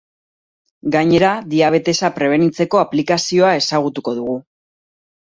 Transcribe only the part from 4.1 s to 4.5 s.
dugu.